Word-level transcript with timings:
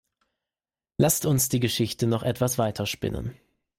Lasst 0.97 1.27
uns 1.27 1.47
die 1.49 1.59
Geschichte 1.59 2.07
noch 2.07 2.23
etwas 2.23 2.57
weiter 2.57 2.87
spinnen. 2.87 3.37